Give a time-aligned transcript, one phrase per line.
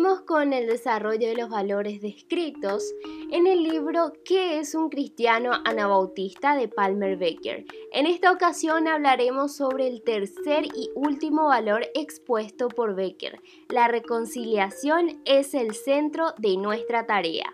[0.00, 2.82] Seguimos con el desarrollo de los valores descritos
[3.32, 6.56] en el libro ¿Qué es un cristiano anabautista?
[6.56, 7.66] de Palmer Becker.
[7.92, 13.42] En esta ocasión hablaremos sobre el tercer y último valor expuesto por Becker.
[13.68, 17.52] La reconciliación es el centro de nuestra tarea.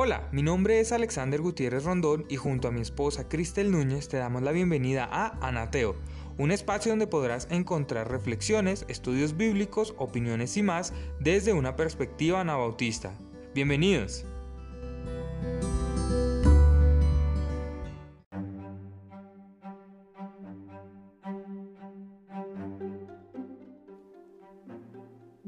[0.00, 4.16] Hola, mi nombre es Alexander Gutiérrez Rondón y junto a mi esposa Cristel Núñez te
[4.16, 5.96] damos la bienvenida a Anateo,
[6.38, 13.12] un espacio donde podrás encontrar reflexiones, estudios bíblicos, opiniones y más desde una perspectiva anabautista.
[13.56, 14.24] Bienvenidos.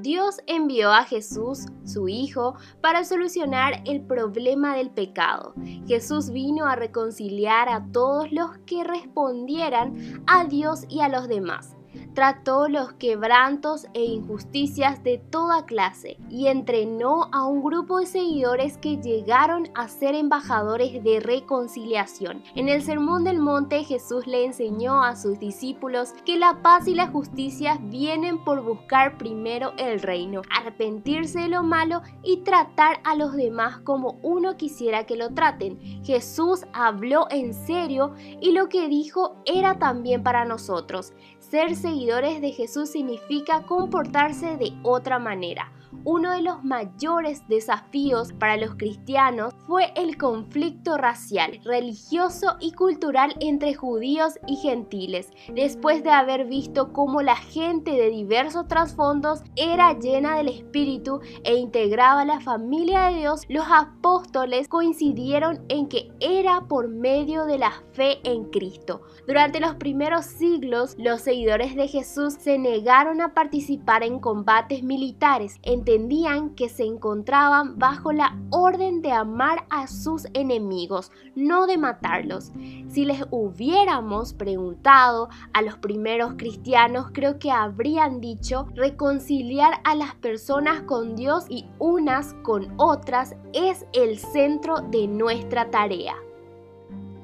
[0.00, 5.54] Dios envió a Jesús, su Hijo, para solucionar el problema del pecado.
[5.86, 11.76] Jesús vino a reconciliar a todos los que respondieran a Dios y a los demás
[12.20, 18.76] trató los quebrantos e injusticias de toda clase y entrenó a un grupo de seguidores
[18.76, 22.42] que llegaron a ser embajadores de reconciliación.
[22.54, 26.94] En el Sermón del Monte Jesús le enseñó a sus discípulos que la paz y
[26.94, 33.16] la justicia vienen por buscar primero el reino, arrepentirse de lo malo y tratar a
[33.16, 35.78] los demás como uno quisiera que lo traten.
[36.04, 41.14] Jesús habló en serio y lo que dijo era también para nosotros.
[41.50, 45.72] Ser seguidores de Jesús significa comportarse de otra manera,
[46.04, 53.34] uno de los mayores desafíos para los cristianos fue el conflicto racial, religioso y cultural
[53.40, 59.98] entre judíos y gentiles, después de haber visto cómo la gente de diversos trasfondos era
[59.98, 66.62] llena del Espíritu e integraba la familia de Dios, los apóstoles coincidieron en que era
[66.62, 69.02] por medio de la fe en Cristo.
[69.26, 75.58] Durante los primeros siglos, los seguidores de Jesús se negaron a participar en combates militares,
[75.80, 82.52] entendían que se encontraban bajo la orden de amar a sus enemigos, no de matarlos.
[82.88, 90.14] Si les hubiéramos preguntado a los primeros cristianos, creo que habrían dicho reconciliar a las
[90.16, 96.14] personas con Dios y unas con otras es el centro de nuestra tarea.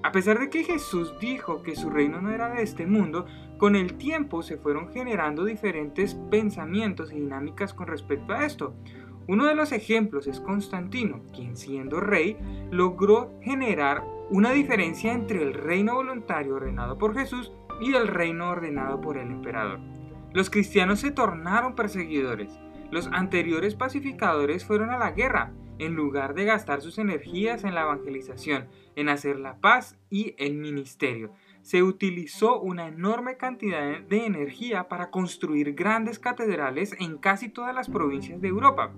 [0.06, 3.26] A pesar de que Jesús dijo que su reino no era de este mundo,
[3.58, 8.76] con el tiempo se fueron generando diferentes pensamientos y dinámicas con respecto a esto.
[9.26, 12.36] Uno de los ejemplos es Constantino, quien siendo rey
[12.70, 17.50] logró generar una diferencia entre el reino voluntario ordenado por Jesús
[17.80, 19.80] y el reino ordenado por el emperador.
[20.32, 22.56] Los cristianos se tornaron perseguidores.
[22.92, 27.82] Los anteriores pacificadores fueron a la guerra en lugar de gastar sus energías en la
[27.82, 31.32] evangelización, en hacer la paz y el ministerio.
[31.62, 37.88] Se utilizó una enorme cantidad de energía para construir grandes catedrales en casi todas las
[37.88, 38.92] provincias de Europa.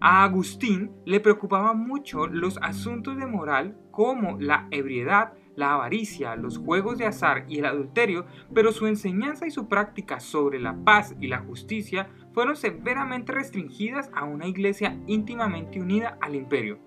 [0.00, 6.58] A Agustín le preocupaban mucho los asuntos de moral como la ebriedad, la avaricia, los
[6.58, 11.14] juegos de azar y el adulterio, pero su enseñanza y su práctica sobre la paz
[11.20, 16.78] y la justicia fueron severamente restringidas a una iglesia íntimamente unida al imperio.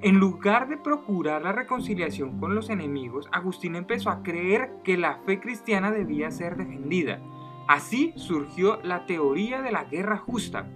[0.00, 5.18] En lugar de procurar la reconciliación con los enemigos, Agustín empezó a creer que la
[5.26, 7.20] fe cristiana debía ser defendida.
[7.68, 10.66] Así surgió la teoría de la guerra justa,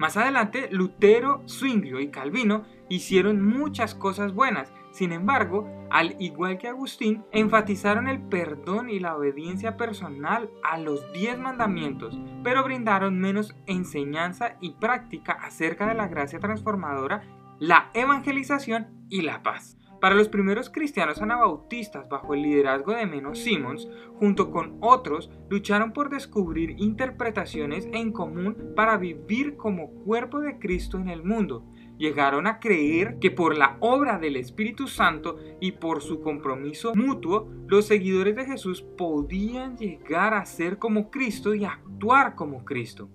[0.00, 6.68] más adelante, Lutero, Zwinglio y Calvino hicieron muchas cosas buenas, sin embargo, al igual que
[6.68, 13.56] Agustín, enfatizaron el perdón y la obediencia personal a los diez mandamientos, pero brindaron menos
[13.66, 17.22] enseñanza y práctica acerca de la gracia transformadora,
[17.58, 19.76] la evangelización y la paz.
[20.00, 23.86] Para los primeros cristianos anabautistas bajo el liderazgo de Menos Simons,
[24.18, 30.96] junto con otros, lucharon por descubrir interpretaciones en común para vivir como cuerpo de Cristo
[30.96, 31.66] en el mundo.
[32.00, 37.46] Llegaron a creer que por la obra del Espíritu Santo y por su compromiso mutuo,
[37.66, 43.10] los seguidores de Jesús podían llegar a ser como Cristo y actuar como Cristo.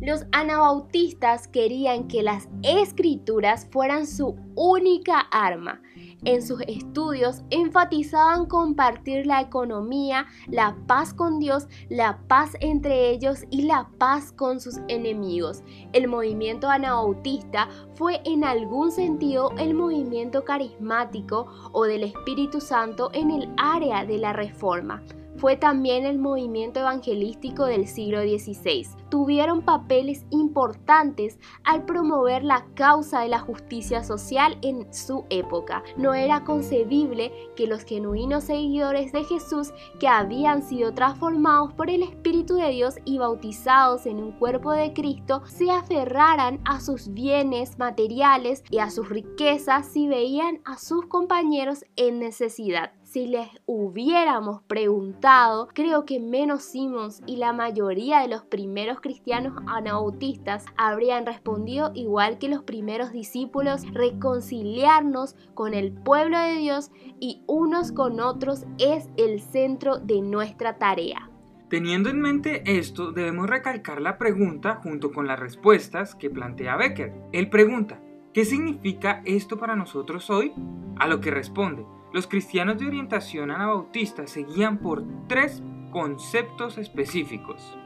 [0.00, 5.82] Los anabautistas querían que las escrituras fueran su única arma
[6.24, 13.44] en sus estudios enfatizaban compartir la economía, la paz con Dios, la paz entre ellos
[13.50, 15.62] y la paz con sus enemigos.
[15.92, 23.30] El movimiento anabautista fue en algún sentido el movimiento carismático o del Espíritu Santo en
[23.30, 25.02] el área de la reforma
[25.40, 28.86] fue también el movimiento evangelístico del siglo XVI.
[29.08, 35.82] Tuvieron papeles importantes al promover la causa de la justicia social en su época.
[35.96, 42.02] No era concebible que los genuinos seguidores de Jesús que habían sido transformados por el
[42.02, 47.78] Espíritu de Dios y bautizados en un cuerpo de Cristo se aferraran a sus bienes
[47.78, 52.92] materiales y a sus riquezas si veían a sus compañeros en necesidad.
[53.10, 59.60] Si les hubiéramos preguntado, creo que menos Simons y la mayoría de los primeros cristianos
[59.66, 67.42] anabautistas habrían respondido igual que los primeros discípulos, reconciliarnos con el pueblo de Dios y
[67.48, 71.28] unos con otros es el centro de nuestra tarea.
[71.68, 77.12] Teniendo en mente esto, debemos recalcar la pregunta junto con las respuestas que plantea Becker.
[77.32, 78.00] Él pregunta,
[78.32, 80.52] ¿qué significa esto para nosotros hoy?
[80.96, 87.76] A lo que responde, los cristianos de orientación anabautista se guían por tres conceptos específicos.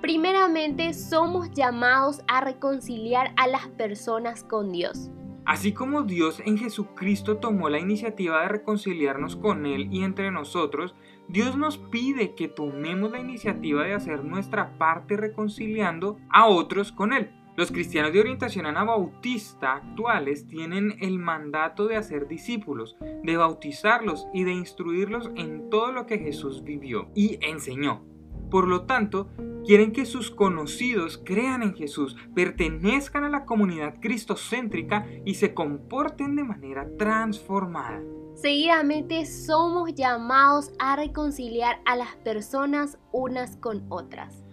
[0.00, 5.10] Primeramente, somos llamados a reconciliar a las personas con Dios.
[5.46, 10.94] Así como Dios en Jesucristo tomó la iniciativa de reconciliarnos con Él y entre nosotros,
[11.28, 17.12] Dios nos pide que tomemos la iniciativa de hacer nuestra parte reconciliando a otros con
[17.12, 17.30] Él.
[17.56, 24.42] Los cristianos de orientación anabautista actuales tienen el mandato de hacer discípulos, de bautizarlos y
[24.42, 28.02] de instruirlos en todo lo que Jesús vivió y enseñó.
[28.50, 29.28] Por lo tanto,
[29.64, 36.34] quieren que sus conocidos crean en Jesús, pertenezcan a la comunidad cristocéntrica y se comporten
[36.34, 38.02] de manera transformada.
[38.34, 44.43] Seguidamente somos llamados a reconciliar a las personas unas con otras.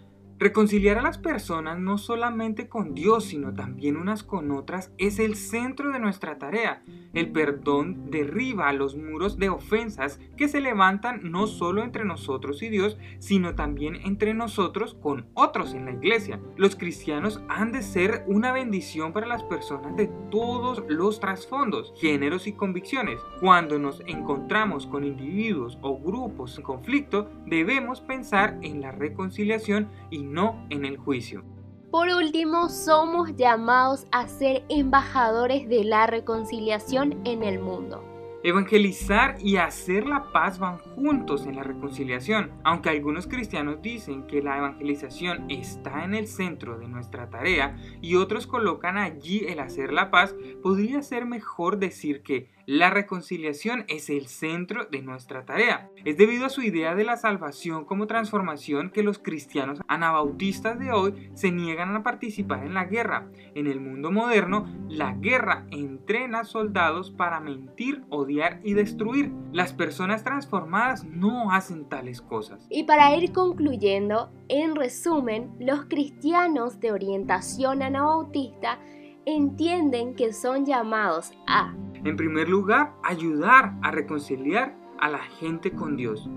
[0.42, 5.36] Reconciliar a las personas no solamente con Dios, sino también unas con otras es el
[5.36, 6.82] centro de nuestra tarea.
[7.14, 12.70] El perdón derriba los muros de ofensas que se levantan no solo entre nosotros y
[12.70, 16.40] Dios, sino también entre nosotros con otros en la iglesia.
[16.58, 22.48] Los cristianos han de ser una bendición para las personas de todos los trasfondos, géneros
[22.48, 23.20] y convicciones.
[23.42, 30.31] Cuando nos encontramos con individuos o grupos en conflicto, debemos pensar en la reconciliación y
[30.32, 31.44] no en el juicio.
[31.92, 38.02] Por último, somos llamados a ser embajadores de la reconciliación en el mundo.
[38.44, 42.50] Evangelizar y hacer la paz van juntos en la reconciliación.
[42.64, 48.16] Aunque algunos cristianos dicen que la evangelización está en el centro de nuestra tarea y
[48.16, 54.10] otros colocan allí el hacer la paz, podría ser mejor decir que la reconciliación es
[54.10, 55.90] el centro de nuestra tarea.
[56.06, 60.94] Es debido a su idea de la salvación como transformación que los cristianos anabautistas de
[60.94, 63.30] hoy se niegan a participar en la guerra.
[63.56, 69.34] En el mundo moderno, la guerra entrena soldados para mentir, odiar y destruir.
[69.52, 72.66] Las personas transformadas no hacen tales cosas.
[72.70, 78.80] Y para ir concluyendo, en resumen, los cristianos de orientación anabautista
[79.26, 85.98] entienden que son llamados a en primer lugar, ayudar a reconciliar a la gente con
[85.98, 86.30] Dios.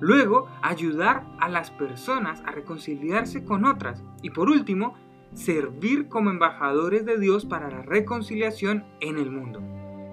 [0.00, 4.02] Luego, ayudar a las personas a reconciliarse con otras.
[4.22, 4.94] Y por último,
[5.34, 9.62] servir como embajadores de Dios para la reconciliación en el mundo.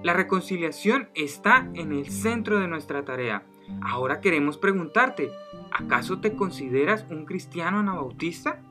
[0.03, 3.43] La reconciliación está en el centro de nuestra tarea.
[3.81, 5.31] Ahora queremos preguntarte,
[5.71, 8.61] ¿acaso te consideras un cristiano anabautista?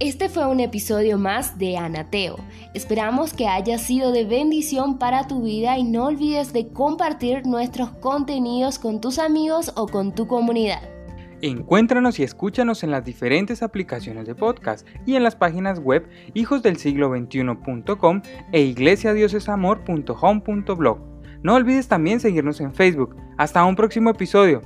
[0.00, 2.36] Este fue un episodio más de Anateo.
[2.72, 7.90] Esperamos que haya sido de bendición para tu vida y no olvides de compartir nuestros
[7.90, 10.88] contenidos con tus amigos o con tu comunidad.
[11.42, 18.22] Encuéntranos y escúchanos en las diferentes aplicaciones de podcast y en las páginas web hijosdelsiglo21.com
[18.52, 20.98] e iglesiadiosesamor.home.blog.
[21.42, 23.16] No olvides también seguirnos en Facebook.
[23.36, 24.62] Hasta un próximo episodio.